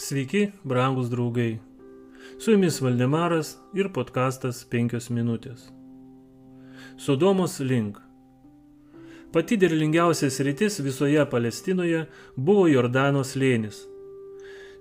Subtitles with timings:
[0.00, 1.58] Sveiki, brangus draugai.
[2.38, 5.66] Su jumis Valdemaras ir podkastas 5 minutės.
[6.96, 7.98] Sodomos link.
[9.34, 13.82] Pati derlingiausias rytis visoje Palestinoje buvo Jordano slėnis.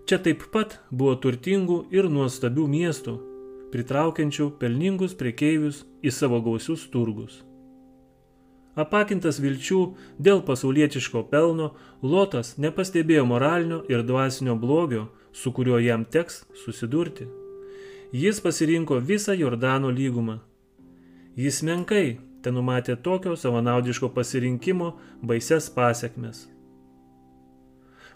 [0.08, 3.20] Čia taip pat buvo turtingų ir nuostabių miestų,
[3.76, 7.42] pritraukiančių pelningus prekeivius į savo gausius turgus.
[8.80, 9.80] Apakintas vilčių
[10.24, 17.28] dėl pasaulietiško pelno, Lotas nepastebėjo moralinio ir dvasinio blogio, su kuriuo jam teks susidurti.
[18.16, 20.40] Jis pasirinko visą Jordano lygumą.
[21.36, 26.48] Jis menkai ten numatė tokio savanaudiško pasirinkimo baises pasiekmes.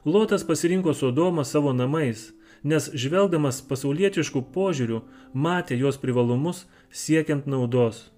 [0.06, 2.32] Lotas pasirinko Sodomą savo namais,
[2.64, 8.13] nes žvelgdamas pasaulietiškų požiūrių matė jos privalumus siekiant naudos.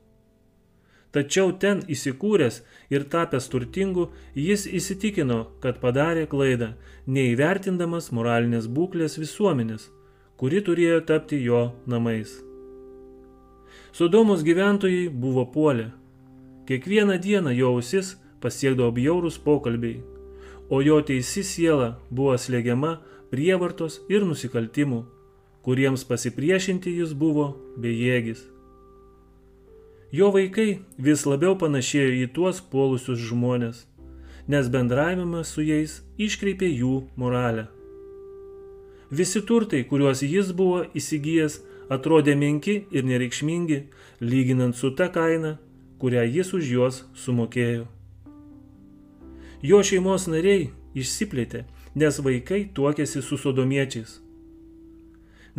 [1.15, 2.57] Tačiau ten įsikūręs
[2.91, 6.73] ir tapęs turtingu, jis įsitikino, kad padarė klaidą,
[7.07, 9.85] neįvertindamas moralinės būklės visuomenės,
[10.35, 12.33] kuri turėjo tapti jo namais.
[13.95, 15.93] Sodomos gyventojai buvo puolę.
[16.67, 20.01] Kiekvieną dieną jo ausis pasiekdavo bjaurūs pokalbiai,
[20.67, 22.97] o jo teisi siela buvo slėgiama
[23.31, 25.05] prievartos ir nusikaltimų,
[25.63, 27.47] kuriems pasipriešinti jis buvo
[27.79, 28.43] bejėgis.
[30.15, 33.81] Jo vaikai vis labiau panašėjo į tuos puolusius žmonės,
[34.47, 37.65] nes bendravimas su jais iškreipė jų moralę.
[39.11, 41.57] Visi turtai, kuriuos jis buvo įsigijęs,
[41.91, 43.81] atrodė menki ir nereikšmingi,
[44.21, 45.57] lyginant su ta kaina,
[45.99, 47.85] kurią jis už juos sumokėjo.
[49.65, 54.21] Jo šeimos nariai išsiplėtė, nes vaikai tuokėsi su sodomiečiais.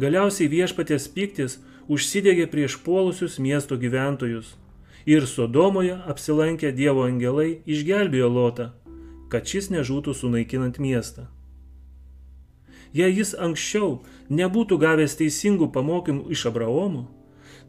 [0.01, 4.55] Galiausiai viešpatės piktis užsidegė prieš puolusius miesto gyventojus.
[5.07, 8.73] Ir Sodomoje apsilankę Dievo angelai išgelbėjo Lotą,
[9.31, 11.29] kad šis nežūtų sunaikinant miestą.
[12.97, 17.07] Jei jis anksčiau nebūtų gavęs teisingų pamokymų iš Abraomo,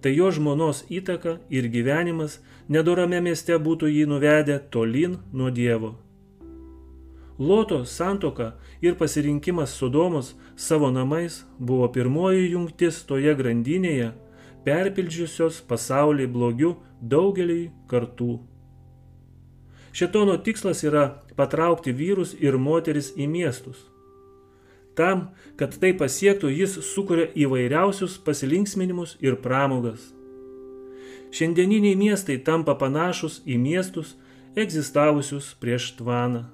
[0.01, 2.39] tai jo žmonos įtaka ir gyvenimas
[2.69, 6.06] nedorame mieste būtų jį nuvedę tolin nuo Dievo.
[7.39, 14.11] Loto santoka ir pasirinkimas Sodomos savo namais buvo pirmoji jungtis toje grandinėje,
[14.65, 16.71] perpildžiusios pasaulį blogiu
[17.01, 18.39] daugeliai kartų.
[19.93, 21.05] Šetono tikslas yra
[21.37, 23.85] patraukti vyrus ir moteris į miestus.
[24.97, 25.29] Tam,
[25.61, 30.09] kad tai pasiektų, jis sukuria įvairiausius pasilinksminimus ir pramogas.
[31.29, 34.15] Šiandieniniai miestai tampa panašus į miestus
[34.57, 36.47] egzistavusius prieš tvaną.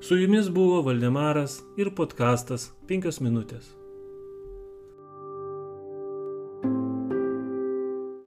[0.00, 3.79] Su jumis buvo Valdemaras ir podkastas 5 minutės.